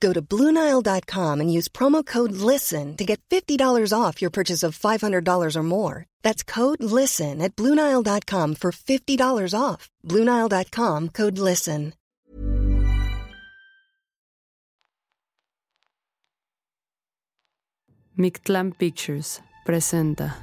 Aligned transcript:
Go 0.00 0.12
to 0.12 0.20
BlueNile.com 0.22 1.40
and 1.40 1.52
use 1.52 1.68
promo 1.68 2.04
code 2.04 2.32
LISTEN 2.32 2.96
to 2.96 3.04
get 3.04 3.20
$50 3.30 3.92
off 3.92 4.20
your 4.20 4.30
purchase 4.30 4.62
of 4.62 4.78
$500 4.78 5.56
or 5.56 5.62
more. 5.62 6.06
That's 6.22 6.42
code 6.42 6.82
LISTEN 6.82 7.40
at 7.40 7.56
BlueNile.com 7.56 8.56
for 8.56 8.72
$50 8.72 9.54
off. 9.58 9.88
BlueNile.com 10.04 11.08
code 11.10 11.38
LISTEN. 11.38 11.94
Mictlan 18.18 18.72
Pictures 18.72 19.40
presenta 19.64 20.34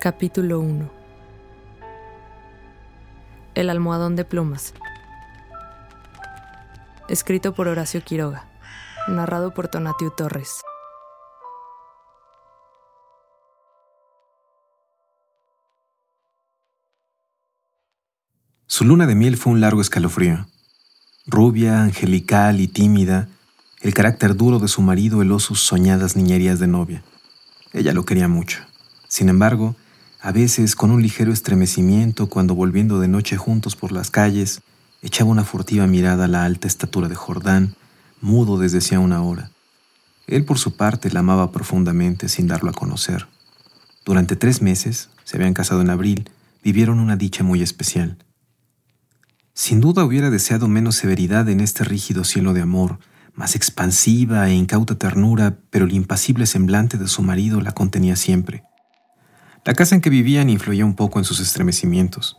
Capítulo 0.00 0.58
1 0.58 0.90
El 3.54 3.70
almohadón 3.70 4.16
de 4.16 4.24
plumas 4.24 4.74
Escrito 7.08 7.54
por 7.54 7.68
Horacio 7.68 8.02
Quiroga 8.02 8.48
Narrado 9.06 9.54
por 9.54 9.68
Tonatiu 9.68 10.10
Torres 10.10 10.50
Su 18.66 18.84
luna 18.84 19.06
de 19.06 19.14
miel 19.14 19.36
fue 19.36 19.52
un 19.52 19.60
largo 19.60 19.80
escalofrío. 19.80 20.48
Rubia, 21.26 21.84
angelical 21.84 22.60
y 22.60 22.66
tímida, 22.66 23.28
el 23.80 23.94
carácter 23.94 24.36
duro 24.36 24.58
de 24.58 24.66
su 24.66 24.82
marido 24.82 25.22
heló 25.22 25.38
sus 25.38 25.60
soñadas 25.60 26.16
niñerías 26.16 26.58
de 26.58 26.66
novia. 26.66 27.04
Ella 27.72 27.92
lo 27.92 28.04
quería 28.04 28.26
mucho. 28.26 28.64
Sin 29.08 29.28
embargo, 29.28 29.76
a 30.20 30.32
veces, 30.32 30.74
con 30.74 30.90
un 30.90 31.00
ligero 31.00 31.32
estremecimiento, 31.32 32.26
cuando 32.26 32.56
volviendo 32.56 32.98
de 32.98 33.06
noche 33.06 33.36
juntos 33.36 33.76
por 33.76 33.92
las 33.92 34.10
calles, 34.10 34.60
echaba 35.02 35.30
una 35.30 35.44
furtiva 35.44 35.86
mirada 35.86 36.24
a 36.24 36.28
la 36.28 36.44
alta 36.44 36.66
estatura 36.66 37.08
de 37.08 37.14
Jordán, 37.14 37.76
mudo 38.20 38.58
desde 38.58 38.78
hacía 38.78 39.00
una 39.00 39.22
hora. 39.22 39.50
Él, 40.26 40.44
por 40.44 40.58
su 40.58 40.76
parte, 40.76 41.10
la 41.10 41.20
amaba 41.20 41.52
profundamente 41.52 42.28
sin 42.28 42.48
darlo 42.48 42.70
a 42.70 42.74
conocer. 42.74 43.28
Durante 44.04 44.36
tres 44.36 44.62
meses, 44.62 45.10
se 45.24 45.36
habían 45.36 45.54
casado 45.54 45.80
en 45.80 45.90
abril, 45.90 46.30
vivieron 46.62 46.98
una 46.98 47.16
dicha 47.16 47.44
muy 47.44 47.62
especial. 47.62 48.18
Sin 49.54 49.80
duda 49.80 50.04
hubiera 50.04 50.30
deseado 50.30 50.68
menos 50.68 50.96
severidad 50.96 51.48
en 51.48 51.60
este 51.60 51.84
rígido 51.84 52.24
cielo 52.24 52.52
de 52.52 52.60
amor, 52.60 52.98
más 53.34 53.54
expansiva 53.54 54.48
e 54.48 54.54
incauta 54.54 54.96
ternura, 54.96 55.58
pero 55.70 55.84
el 55.84 55.92
impasible 55.92 56.46
semblante 56.46 56.98
de 56.98 57.08
su 57.08 57.22
marido 57.22 57.60
la 57.60 57.72
contenía 57.72 58.16
siempre. 58.16 58.64
La 59.64 59.74
casa 59.74 59.94
en 59.94 60.00
que 60.00 60.10
vivían 60.10 60.50
influía 60.50 60.84
un 60.84 60.94
poco 60.94 61.18
en 61.18 61.24
sus 61.24 61.40
estremecimientos. 61.40 62.38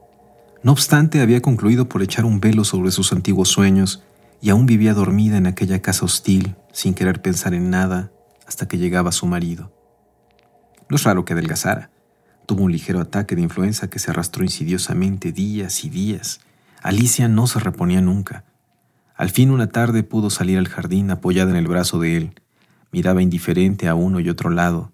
No 0.63 0.71
obstante, 0.73 1.21
había 1.21 1.41
concluido 1.41 1.89
por 1.89 2.03
echar 2.03 2.23
un 2.23 2.39
velo 2.39 2.63
sobre 2.63 2.91
sus 2.91 3.11
antiguos 3.13 3.49
sueños 3.49 4.03
y 4.41 4.51
aún 4.51 4.67
vivía 4.67 4.93
dormida 4.93 5.37
en 5.37 5.47
aquella 5.47 5.81
casa 5.81 6.05
hostil, 6.05 6.55
sin 6.71 6.93
querer 6.93 7.21
pensar 7.21 7.53
en 7.53 7.71
nada, 7.71 8.11
hasta 8.47 8.67
que 8.67 8.77
llegaba 8.77 9.11
su 9.11 9.25
marido. 9.25 9.71
No 10.87 10.97
es 10.97 11.03
raro 11.03 11.25
que 11.25 11.33
adelgazara. 11.33 11.89
Tuvo 12.45 12.63
un 12.63 12.71
ligero 12.71 12.99
ataque 12.99 13.35
de 13.35 13.41
influenza 13.41 13.89
que 13.89 13.97
se 13.97 14.11
arrastró 14.11 14.43
insidiosamente 14.43 15.31
días 15.31 15.83
y 15.83 15.89
días. 15.89 16.41
Alicia 16.81 17.27
no 17.27 17.47
se 17.47 17.59
reponía 17.59 18.01
nunca. 18.01 18.43
Al 19.15 19.29
fin 19.29 19.51
una 19.51 19.67
tarde 19.67 20.03
pudo 20.03 20.29
salir 20.29 20.57
al 20.57 20.67
jardín 20.67 21.09
apoyada 21.11 21.51
en 21.51 21.57
el 21.57 21.67
brazo 21.67 21.99
de 21.99 22.17
él. 22.17 22.41
Miraba 22.91 23.21
indiferente 23.21 23.87
a 23.87 23.95
uno 23.95 24.19
y 24.19 24.29
otro 24.29 24.49
lado. 24.49 24.91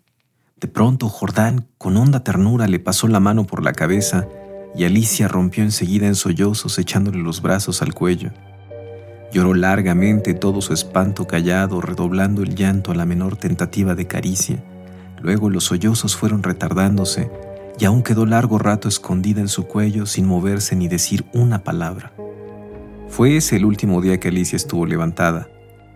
De 0.59 0.67
pronto 0.67 1.09
Jordán, 1.09 1.67
con 1.77 1.97
honda 1.97 2.23
ternura, 2.23 2.67
le 2.67 2.79
pasó 2.79 3.07
la 3.07 3.19
mano 3.19 3.45
por 3.45 3.63
la 3.63 3.73
cabeza 3.73 4.27
y 4.77 4.85
Alicia 4.85 5.27
rompió 5.27 5.63
enseguida 5.63 6.05
en 6.05 6.15
sollozos 6.15 6.77
echándole 6.77 7.17
los 7.17 7.41
brazos 7.41 7.81
al 7.81 7.95
cuello. 7.95 8.29
Lloró 9.33 9.55
largamente 9.55 10.35
todo 10.35 10.61
su 10.61 10.71
espanto 10.71 11.25
callado, 11.25 11.81
redoblando 11.81 12.43
el 12.43 12.55
llanto 12.55 12.91
a 12.91 12.95
la 12.95 13.05
menor 13.05 13.35
tentativa 13.37 13.95
de 13.95 14.05
caricia. 14.05 14.63
Luego 15.19 15.49
los 15.49 15.65
sollozos 15.65 16.15
fueron 16.15 16.43
retardándose 16.43 17.29
y 17.79 17.85
aún 17.85 18.03
quedó 18.03 18.25
largo 18.25 18.59
rato 18.59 18.87
escondida 18.87 19.41
en 19.41 19.47
su 19.47 19.65
cuello 19.65 20.05
sin 20.05 20.27
moverse 20.27 20.75
ni 20.75 20.87
decir 20.87 21.25
una 21.33 21.63
palabra. 21.63 22.13
Fue 23.09 23.35
ese 23.35 23.55
el 23.55 23.65
último 23.65 23.99
día 24.01 24.19
que 24.19 24.27
Alicia 24.27 24.55
estuvo 24.55 24.85
levantada. 24.85 25.49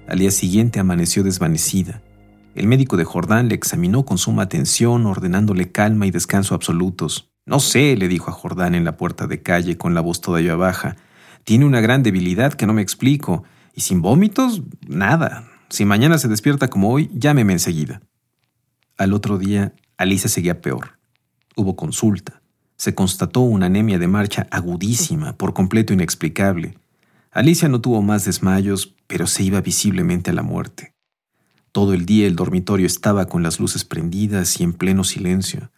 Al 0.08 0.20
día 0.20 0.32
siguiente 0.32 0.80
amaneció 0.80 1.24
desvanecida. 1.24 2.02
El 2.56 2.68
médico 2.68 2.98
de 2.98 3.06
Jordán 3.06 3.48
le 3.48 3.56
examinó 3.56 4.06
con 4.06 4.18
suma 4.18 4.44
atención, 4.44 5.06
ordenándole 5.06 5.72
calma 5.72 6.08
y 6.08 6.12
descanso 6.12 6.56
absolutos. 6.56 7.31
No 7.46 7.60
sé, 7.60 7.96
le 7.98 8.08
dijo 8.08 8.30
a 8.30 8.34
Jordán 8.34 8.76
en 8.76 8.86
la 8.86 8.98
puerta 8.98 9.28
de 9.28 9.42
calle 9.42 9.78
con 9.78 9.94
la 9.94 10.02
voz 10.02 10.22
todavía 10.22 10.56
baja. 10.56 10.96
Tiene 11.44 11.66
una 11.66 11.82
gran 11.82 12.04
debilidad 12.04 12.54
que 12.54 12.68
no 12.68 12.74
me 12.74 12.82
explico. 12.82 13.44
Y 13.74 13.82
sin 13.82 14.02
vómitos, 14.02 14.62
nada. 14.88 15.48
Si 15.70 15.86
mañana 15.86 16.18
se 16.18 16.28
despierta 16.28 16.70
como 16.70 16.92
hoy, 16.92 17.10
llámeme 17.14 17.54
enseguida. 17.54 18.02
Al 18.98 19.14
otro 19.14 19.38
día, 19.38 19.74
Alicia 19.98 20.30
seguía 20.30 20.62
peor. 20.62 21.00
Hubo 21.56 21.76
consulta. 21.76 22.42
Se 22.76 22.94
constató 22.94 23.42
una 23.42 23.68
anemia 23.68 23.98
de 23.98 24.08
marcha 24.08 24.48
agudísima, 24.52 25.38
por 25.38 25.54
completo 25.54 25.94
inexplicable. 25.94 26.78
Alicia 27.32 27.70
no 27.70 27.80
tuvo 27.80 28.02
más 28.02 28.26
desmayos, 28.26 28.96
pero 29.08 29.28
se 29.28 29.44
iba 29.44 29.62
visiblemente 29.62 30.32
a 30.32 30.34
la 30.34 30.44
muerte. 30.44 30.94
Todo 31.72 31.94
el 31.94 32.06
día 32.06 32.28
el 32.28 32.36
dormitorio 32.36 32.86
estaba 32.86 33.28
con 33.28 33.44
las 33.44 33.60
luces 33.60 33.86
prendidas 33.86 34.60
y 34.60 34.64
en 34.64 34.74
pleno 34.74 35.04
silencio. 35.04 35.72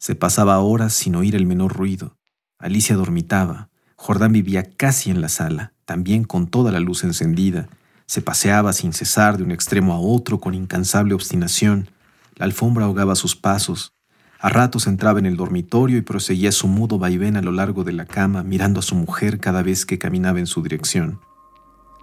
Se 0.00 0.14
pasaba 0.14 0.58
horas 0.60 0.94
sin 0.94 1.14
oír 1.14 1.36
el 1.36 1.44
menor 1.44 1.74
ruido. 1.74 2.16
Alicia 2.58 2.96
dormitaba. 2.96 3.68
Jordán 3.96 4.32
vivía 4.32 4.62
casi 4.62 5.10
en 5.10 5.20
la 5.20 5.28
sala, 5.28 5.74
también 5.84 6.24
con 6.24 6.46
toda 6.46 6.72
la 6.72 6.80
luz 6.80 7.04
encendida. 7.04 7.68
Se 8.06 8.22
paseaba 8.22 8.72
sin 8.72 8.94
cesar 8.94 9.36
de 9.36 9.44
un 9.44 9.50
extremo 9.50 9.92
a 9.92 10.00
otro 10.00 10.40
con 10.40 10.54
incansable 10.54 11.12
obstinación. 11.12 11.90
La 12.36 12.46
alfombra 12.46 12.86
ahogaba 12.86 13.14
sus 13.14 13.36
pasos. 13.36 13.92
A 14.38 14.48
ratos 14.48 14.86
entraba 14.86 15.18
en 15.18 15.26
el 15.26 15.36
dormitorio 15.36 15.98
y 15.98 16.00
proseguía 16.00 16.50
su 16.50 16.66
mudo 16.66 16.98
vaivén 16.98 17.36
a 17.36 17.42
lo 17.42 17.52
largo 17.52 17.84
de 17.84 17.92
la 17.92 18.06
cama, 18.06 18.42
mirando 18.42 18.80
a 18.80 18.82
su 18.82 18.94
mujer 18.94 19.38
cada 19.38 19.62
vez 19.62 19.84
que 19.84 19.98
caminaba 19.98 20.38
en 20.38 20.46
su 20.46 20.62
dirección. 20.62 21.20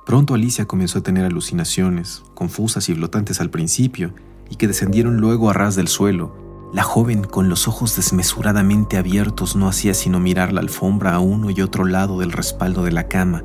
Pronto 0.05 0.35
Alicia 0.35 0.65
comenzó 0.65 0.99
a 0.99 1.03
tener 1.03 1.25
alucinaciones, 1.25 2.21
confusas 2.35 2.89
y 2.89 2.93
flotantes 2.93 3.41
al 3.41 3.49
principio, 3.49 4.13
y 4.51 4.57
que 4.57 4.67
descendieron 4.67 5.17
luego 5.17 5.49
a 5.49 5.53
ras 5.53 5.75
del 5.75 5.87
suelo. 5.87 6.46
La 6.73 6.83
joven, 6.83 7.23
con 7.23 7.47
los 7.47 7.67
ojos 7.69 7.95
desmesuradamente 7.95 8.97
abiertos, 8.97 9.55
no 9.55 9.69
hacía 9.69 9.93
sino 9.93 10.19
mirar 10.19 10.51
la 10.51 10.59
alfombra 10.59 11.13
a 11.15 11.19
uno 11.19 11.49
y 11.49 11.61
otro 11.61 11.85
lado 11.85 12.19
del 12.19 12.33
respaldo 12.33 12.83
de 12.83 12.91
la 12.91 13.07
cama. 13.07 13.43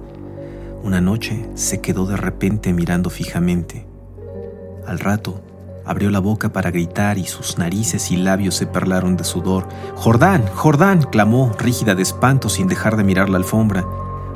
Una 0.82 1.00
noche 1.00 1.48
se 1.54 1.80
quedó 1.80 2.06
de 2.06 2.16
repente 2.16 2.72
mirando 2.72 3.10
fijamente. 3.10 3.86
Al 4.84 4.98
rato, 4.98 5.40
abrió 5.84 6.10
la 6.10 6.18
boca 6.18 6.52
para 6.52 6.72
gritar 6.72 7.16
y 7.16 7.24
sus 7.24 7.58
narices 7.58 8.10
y 8.10 8.16
labios 8.16 8.56
se 8.56 8.66
perlaron 8.66 9.16
de 9.16 9.22
sudor. 9.22 9.68
Jordán, 9.94 10.44
Jordán, 10.54 11.02
clamó, 11.02 11.52
rígida 11.56 11.94
de 11.94 12.02
espanto 12.02 12.48
sin 12.48 12.66
dejar 12.66 12.96
de 12.96 13.04
mirar 13.04 13.28
la 13.28 13.38
alfombra. 13.38 13.86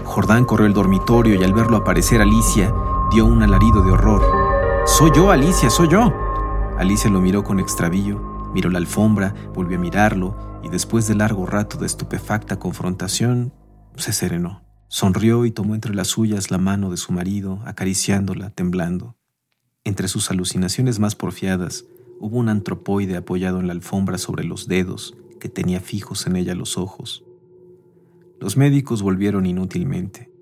Jordán 0.05 0.45
corrió 0.45 0.67
al 0.67 0.75
dormitorio 0.75 1.35
y 1.35 1.43
al 1.43 1.53
verlo 1.53 1.79
aparecer 1.79 2.23
Alicia, 2.23 2.73
dio 3.11 3.27
un 3.27 3.43
alarido 3.43 3.83
de 3.83 3.91
horror. 3.91 4.23
Soy 4.87 5.11
yo, 5.13 5.33
Alicia, 5.33 5.71
soy 5.71 5.89
yo. 5.89 6.13
Alicia 6.79 7.11
lo 7.11 7.21
miró 7.21 7.43
con 7.43 7.59
extravío, 7.59 8.21
miró 8.57 8.71
la 8.71 8.79
alfombra, 8.79 9.35
volvió 9.55 9.77
a 9.77 9.81
mirarlo 9.83 10.61
y 10.65 10.71
después 10.71 11.07
de 11.07 11.15
largo 11.15 11.45
rato 11.45 11.77
de 11.77 11.85
estupefacta 11.85 12.59
confrontación, 12.59 13.53
se 13.97 14.15
serenó. 14.15 14.63
Sonrió 14.89 15.45
y 15.45 15.51
tomó 15.51 15.75
entre 15.75 15.95
las 15.95 16.09
suyas 16.09 16.51
la 16.51 16.57
mano 16.57 16.91
de 16.91 16.97
su 16.97 17.13
marido, 17.13 17.61
acariciándola, 17.67 18.49
temblando. 18.49 19.15
Entre 19.85 20.09
sus 20.09 20.31
alucinaciones 20.31 20.99
más 20.99 21.15
porfiadas, 21.15 21.85
hubo 22.19 22.39
un 22.39 22.49
antropoide 22.49 23.19
apoyado 23.19 23.61
en 23.61 23.67
la 23.67 23.75
alfombra 23.75 24.17
sobre 24.17 24.45
los 24.45 24.69
dedos, 24.69 25.19
que 25.39 25.51
tenía 25.51 25.81
fijos 25.81 26.27
en 26.27 26.37
ella 26.37 26.55
los 26.55 26.79
ojos. 26.79 27.25
Los 28.41 28.57
médicos 28.57 29.03
volvieron 29.03 29.45
inútilmente. 29.45 30.33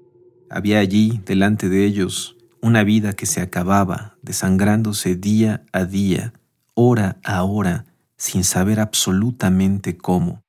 Había 0.51 0.79
allí, 0.79 1.21
delante 1.27 1.69
de 1.69 1.85
ellos, 1.85 2.37
una 2.61 2.85
vida 2.85 3.15
que 3.15 3.27
se 3.27 3.41
acababa, 3.41 4.19
desangrándose 4.23 5.17
día 5.17 5.65
a 5.73 5.85
día, 5.85 6.33
hora 6.75 7.19
a 7.25 7.43
hora, 7.43 7.87
sin 8.25 8.43
saber 8.43 8.81
absolutamente 8.81 9.99
cómo. 9.99 10.43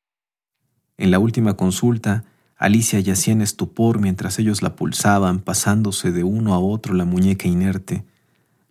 En 0.96 1.12
la 1.12 1.20
última 1.20 1.58
consulta, 1.58 2.24
Alicia 2.56 3.02
yacía 3.02 3.34
en 3.34 3.42
estupor 3.42 4.00
mientras 4.00 4.40
ellos 4.40 4.62
la 4.62 4.78
pulsaban, 4.78 5.42
pasándose 5.42 6.14
de 6.14 6.24
uno 6.24 6.54
a 6.54 6.60
otro 6.60 6.94
la 6.94 7.04
muñeca 7.04 7.50
inerte. 7.50 8.06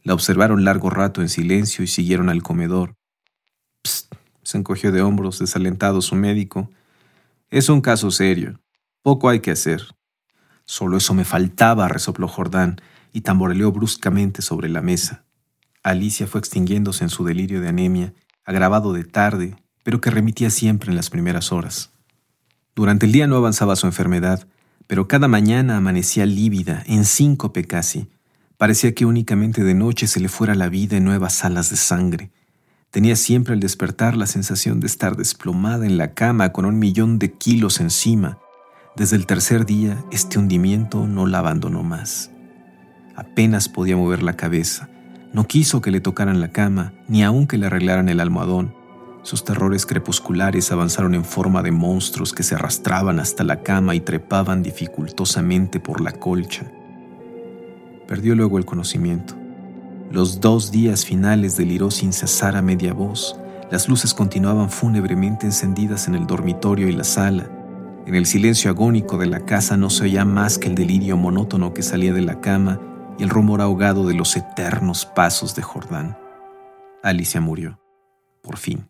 La 0.05 0.15
observaron 0.15 0.65
largo 0.65 0.89
rato 0.89 1.21
en 1.21 1.29
silencio 1.29 1.85
y 1.85 1.87
siguieron 1.87 2.31
al 2.31 2.43
comedor. 2.43 2.95
Psst, 3.83 4.15
se 4.43 4.57
encogió 4.57 4.91
de 4.91 5.03
hombros 5.03 5.39
desalentado 5.39 6.01
su 6.01 6.15
médico. 6.15 6.71
Es 7.51 7.69
un 7.69 7.83
caso 7.83 8.11
serio. 8.11 8.59
Poco 9.03 9.29
hay 9.29 9.41
que 9.41 9.51
hacer. 9.51 9.83
Solo 10.65 10.97
eso 10.97 11.13
me 11.13 11.27
faltaba, 11.27 11.89
resopló 11.89 12.27
Jordán 12.27 12.81
y 13.13 13.21
tamboreleó 13.21 13.71
bruscamente 13.71 14.41
sobre 14.41 14.71
la 14.71 14.81
mesa. 14.81 15.27
Alicia 15.83 16.27
fue 16.27 16.39
extinguiéndose 16.39 17.05
en 17.05 17.11
su 17.11 17.23
delirio 17.23 17.61
de 17.61 17.69
anemia, 17.69 18.15
agravado 18.45 18.93
de 18.93 19.05
tarde, 19.05 19.57
pero 19.83 20.01
que 20.01 20.11
remitía 20.11 20.51
siempre 20.51 20.91
en 20.91 20.97
las 20.97 21.11
primeras 21.11 21.53
horas. 21.53 21.91
Durante 22.75 23.07
el 23.07 23.13
día 23.13 23.27
no 23.27 23.37
avanzaba 23.37 23.77
su 23.77 23.87
enfermedad, 23.87 24.47
pero 24.87 25.09
cada 25.09 25.29
mañana 25.29 25.77
amanecía 25.77 26.27
lívida, 26.27 26.83
en 26.87 27.05
síncope 27.05 27.65
casi. 27.65 28.09
Parecía 28.59 28.95
que 28.95 29.07
únicamente 29.07 29.65
de 29.65 29.75
noche 29.75 30.07
se 30.07 30.21
le 30.21 30.29
fuera 30.29 30.55
la 30.55 30.69
vida 30.69 30.97
en 30.97 31.05
nuevas 31.05 31.45
alas 31.45 31.71
de 31.71 31.77
sangre. 31.77 32.31
Tenía 32.91 33.17
siempre 33.17 33.55
al 33.55 33.61
despertar 33.61 34.17
la 34.17 34.27
sensación 34.27 34.81
de 34.81 34.87
estar 34.87 35.17
desplomada 35.17 35.87
en 35.87 35.99
la 35.99 36.15
cama 36.15 36.53
con 36.53 36.65
un 36.65 36.79
millón 36.79 37.19
de 37.19 37.33
kilos 37.33 37.81
encima. 37.81 38.39
Desde 38.97 39.17
el 39.17 39.27
tercer 39.27 39.67
día, 39.67 40.05
este 40.13 40.39
hundimiento 40.39 41.07
no 41.07 41.27
la 41.27 41.39
abandonó 41.39 41.83
más. 41.83 42.31
Apenas 43.17 43.69
podía 43.69 43.97
mover 43.97 44.23
la 44.23 44.37
cabeza. 44.37 44.89
No 45.35 45.49
quiso 45.49 45.81
que 45.81 45.91
le 45.91 46.01
tocaran 46.01 46.41
la 46.41 46.53
cama, 46.53 46.93
ni 47.09 47.25
aun 47.25 47.49
que 47.49 47.59
le 47.59 47.67
arreglaran 47.67 48.09
el 48.09 48.21
almohadón. 48.21 48.73
Sus 49.25 49.45
terrores 49.45 49.85
crepusculares 49.85 50.71
avanzaron 50.71 51.13
en 51.17 51.25
forma 51.25 51.61
de 51.61 51.73
monstruos 51.73 52.33
que 52.33 52.45
se 52.45 52.55
arrastraban 52.55 53.19
hasta 53.19 53.43
la 53.43 53.65
cama 53.65 53.97
y 53.97 54.01
trepaban 54.01 54.63
dificultosamente 54.63 55.81
por 55.81 56.01
la 56.01 56.13
colcha. 56.13 56.71
Perdió 58.07 58.37
luego 58.37 58.59
el 58.59 58.65
conocimiento. 58.65 59.35
Los 60.13 60.41
dos 60.41 60.71
días 60.71 61.05
finales 61.05 61.57
deliró 61.57 61.91
sin 61.91 62.13
cesar 62.13 62.55
a 62.55 62.63
media 62.63 62.93
voz. 62.93 63.37
Las 63.73 63.89
luces 63.89 64.15
continuaban 64.15 64.71
fúnebremente 64.71 65.47
encendidas 65.47 66.07
en 66.07 66.15
el 66.15 66.29
dormitorio 66.29 66.87
y 66.87 66.93
la 66.93 67.03
sala. 67.03 67.51
En 68.07 68.15
el 68.15 68.27
silencio 68.27 68.71
agónico 68.71 69.19
de 69.19 69.27
la 69.27 69.41
casa 69.41 69.77
no 69.77 69.91
se 69.91 70.05
oía 70.05 70.25
más 70.25 70.59
que 70.59 70.69
el 70.69 70.77
delirio 70.77 71.17
monótono 71.17 71.75
que 71.75 71.83
salía 71.83 72.13
de 72.13 72.23
la 72.23 72.41
cama 72.41 72.79
y 73.19 73.23
el 73.23 73.31
rumor 73.31 73.61
ahogado 73.61 74.07
de 74.07 74.15
los 74.15 74.37
eternos 74.37 75.07
pasos 75.07 75.55
de 75.55 75.63
Jordán. 75.63 76.19
Alicia 77.03 77.41
murió, 77.41 77.81
por 78.43 78.57
fin. 78.57 78.89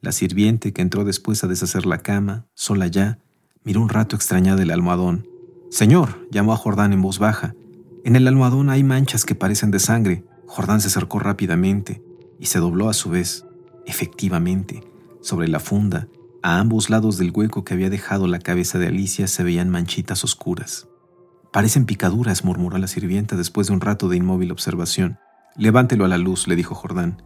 La 0.00 0.12
sirviente, 0.12 0.72
que 0.72 0.82
entró 0.82 1.04
después 1.04 1.44
a 1.44 1.46
deshacer 1.46 1.86
la 1.86 1.98
cama, 1.98 2.46
sola 2.54 2.86
ya, 2.88 3.18
miró 3.64 3.80
un 3.80 3.88
rato 3.88 4.16
extrañada 4.16 4.62
el 4.62 4.70
almohadón. 4.70 5.28
Señor, 5.70 6.26
llamó 6.30 6.52
a 6.52 6.56
Jordán 6.56 6.92
en 6.92 7.02
voz 7.02 7.18
baja. 7.18 7.54
En 8.04 8.16
el 8.16 8.26
almohadón 8.26 8.68
hay 8.68 8.82
manchas 8.82 9.24
que 9.24 9.34
parecen 9.34 9.70
de 9.70 9.78
sangre. 9.78 10.24
Jordán 10.46 10.80
se 10.80 10.88
acercó 10.88 11.18
rápidamente 11.18 12.02
y 12.40 12.46
se 12.46 12.58
dobló 12.58 12.88
a 12.88 12.94
su 12.94 13.10
vez. 13.10 13.46
Efectivamente, 13.86 14.82
sobre 15.20 15.48
la 15.48 15.60
funda, 15.60 16.08
a 16.42 16.58
ambos 16.58 16.90
lados 16.90 17.16
del 17.16 17.30
hueco 17.32 17.62
que 17.62 17.74
había 17.74 17.88
dejado 17.88 18.26
la 18.26 18.40
cabeza 18.40 18.78
de 18.78 18.88
Alicia 18.88 19.28
se 19.28 19.44
veían 19.44 19.70
manchitas 19.70 20.24
oscuras. 20.24 20.88
Parecen 21.52 21.84
picaduras, 21.84 22.46
murmuró 22.46 22.78
la 22.78 22.86
sirvienta 22.86 23.36
después 23.36 23.66
de 23.66 23.74
un 23.74 23.82
rato 23.82 24.08
de 24.08 24.16
inmóvil 24.16 24.52
observación. 24.52 25.18
Levántelo 25.54 26.06
a 26.06 26.08
la 26.08 26.16
luz, 26.16 26.48
le 26.48 26.56
dijo 26.56 26.74
Jordán. 26.74 27.22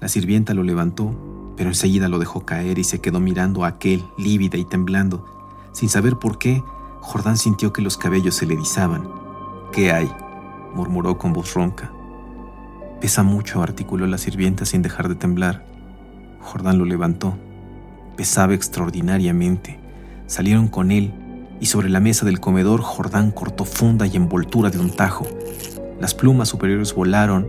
La 0.00 0.08
sirvienta 0.08 0.54
lo 0.54 0.64
levantó, 0.64 1.54
pero 1.56 1.70
enseguida 1.70 2.08
lo 2.08 2.18
dejó 2.18 2.44
caer 2.44 2.80
y 2.80 2.84
se 2.84 3.00
quedó 3.00 3.20
mirando 3.20 3.64
a 3.64 3.68
aquel, 3.68 4.02
lívida 4.18 4.58
y 4.58 4.64
temblando. 4.64 5.24
Sin 5.72 5.88
saber 5.88 6.16
por 6.16 6.36
qué, 6.36 6.64
Jordán 6.98 7.36
sintió 7.36 7.72
que 7.72 7.80
los 7.80 7.96
cabellos 7.96 8.34
se 8.34 8.44
le 8.44 8.54
erizaban. 8.54 9.08
¿Qué 9.72 9.92
hay? 9.92 10.10
murmuró 10.74 11.16
con 11.16 11.32
voz 11.32 11.54
ronca. 11.54 11.92
Pesa 13.00 13.22
mucho, 13.22 13.62
articuló 13.62 14.08
la 14.08 14.18
sirvienta 14.18 14.64
sin 14.64 14.82
dejar 14.82 15.08
de 15.08 15.14
temblar. 15.14 15.64
Jordán 16.40 16.76
lo 16.76 16.86
levantó. 16.86 17.38
Pesaba 18.16 18.52
extraordinariamente. 18.52 19.78
Salieron 20.26 20.66
con 20.66 20.90
él 20.90 21.14
y 21.60 21.66
sobre 21.66 21.90
la 21.90 22.00
mesa 22.00 22.24
del 22.24 22.40
comedor 22.40 22.80
Jordán 22.80 23.30
cortó 23.30 23.64
funda 23.64 24.06
y 24.06 24.16
envoltura 24.16 24.70
de 24.70 24.78
un 24.78 24.90
tajo. 24.90 25.26
Las 26.00 26.14
plumas 26.14 26.48
superiores 26.48 26.94
volaron 26.94 27.46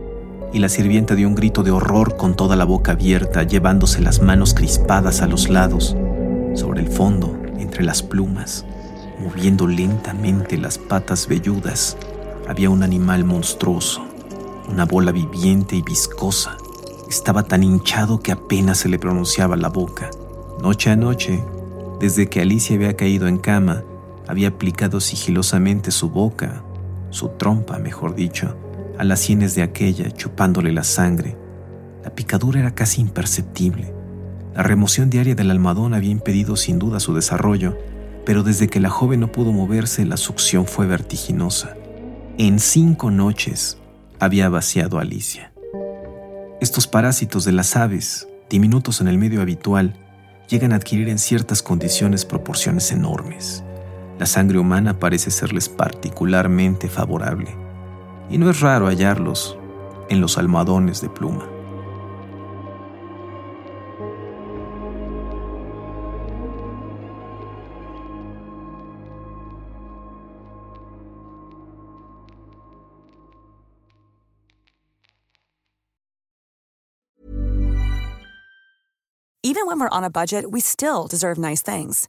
y 0.52 0.58
la 0.58 0.68
sirvienta 0.68 1.14
dio 1.14 1.26
un 1.26 1.34
grito 1.34 1.62
de 1.62 1.70
horror 1.70 2.16
con 2.16 2.36
toda 2.36 2.54
la 2.54 2.66
boca 2.66 2.92
abierta, 2.92 3.42
llevándose 3.42 4.02
las 4.02 4.20
manos 4.20 4.52
crispadas 4.52 5.22
a 5.22 5.26
los 5.26 5.48
lados. 5.48 5.96
Sobre 6.54 6.82
el 6.82 6.88
fondo, 6.88 7.34
entre 7.58 7.82
las 7.82 8.02
plumas, 8.02 8.66
moviendo 9.18 9.66
lentamente 9.66 10.58
las 10.58 10.76
patas 10.76 11.26
velludas, 11.26 11.96
había 12.46 12.68
un 12.68 12.82
animal 12.82 13.24
monstruoso, 13.24 14.04
una 14.68 14.84
bola 14.84 15.12
viviente 15.12 15.76
y 15.76 15.82
viscosa. 15.82 16.58
Estaba 17.08 17.44
tan 17.44 17.62
hinchado 17.62 18.20
que 18.20 18.32
apenas 18.32 18.78
se 18.78 18.90
le 18.90 18.98
pronunciaba 18.98 19.56
la 19.56 19.68
boca. 19.68 20.10
Noche 20.60 20.90
a 20.90 20.96
noche, 20.96 21.42
desde 21.98 22.28
que 22.28 22.42
Alicia 22.42 22.76
había 22.76 22.94
caído 22.94 23.26
en 23.26 23.38
cama, 23.38 23.84
había 24.28 24.48
aplicado 24.48 25.00
sigilosamente 25.00 25.90
su 25.90 26.10
boca, 26.10 26.62
su 27.10 27.28
trompa, 27.30 27.78
mejor 27.78 28.14
dicho, 28.14 28.56
a 28.98 29.04
las 29.04 29.20
sienes 29.20 29.54
de 29.54 29.62
aquella, 29.62 30.10
chupándole 30.10 30.72
la 30.72 30.84
sangre. 30.84 31.36
La 32.04 32.10
picadura 32.14 32.60
era 32.60 32.74
casi 32.74 33.00
imperceptible. 33.00 33.92
La 34.54 34.62
remoción 34.62 35.10
diaria 35.10 35.34
del 35.34 35.50
almadón 35.50 35.94
había 35.94 36.10
impedido 36.10 36.56
sin 36.56 36.78
duda 36.78 37.00
su 37.00 37.14
desarrollo, 37.14 37.78
pero 38.24 38.42
desde 38.42 38.68
que 38.68 38.80
la 38.80 38.90
joven 38.90 39.20
no 39.20 39.32
pudo 39.32 39.52
moverse, 39.52 40.04
la 40.04 40.16
succión 40.16 40.66
fue 40.66 40.86
vertiginosa. 40.86 41.76
En 42.38 42.60
cinco 42.60 43.10
noches 43.10 43.78
había 44.20 44.48
vaciado 44.48 44.98
a 44.98 45.02
Alicia. 45.02 45.52
Estos 46.60 46.86
parásitos 46.86 47.44
de 47.44 47.52
las 47.52 47.76
aves, 47.76 48.28
diminutos 48.48 49.00
en 49.00 49.08
el 49.08 49.18
medio 49.18 49.42
habitual, 49.42 49.94
llegan 50.48 50.72
a 50.72 50.76
adquirir 50.76 51.08
en 51.08 51.18
ciertas 51.18 51.62
condiciones 51.62 52.24
proporciones 52.24 52.92
enormes 52.92 53.64
la 54.22 54.26
sangre 54.26 54.60
humana 54.60 55.00
parece 55.00 55.32
serles 55.32 55.68
particularmente 55.68 56.88
favorable, 56.88 57.56
y 58.30 58.38
no 58.38 58.50
es 58.50 58.60
raro 58.60 58.86
hallarlos 58.86 59.58
en 60.10 60.20
los 60.20 60.38
almohadones 60.38 61.00
de 61.00 61.08
pluma. 61.08 61.44
Even 79.42 79.66
when 79.66 79.80
we're 79.80 79.88
on 79.90 80.04
a 80.04 80.10
budget, 80.10 80.44
we 80.48 80.60
still 80.60 81.08
deserve 81.08 81.38
nice 81.38 81.60
things. 81.60 82.08